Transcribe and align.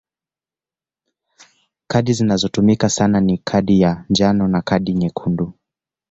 Kadi 1.87 2.13
zinazotumika 2.13 2.89
sana 2.89 3.21
ni 3.21 3.37
kadi 3.37 3.81
ya 3.81 4.05
njano 4.09 4.47
na 4.47 4.61
kadi 4.61 4.93
nyekundu. 4.93 5.53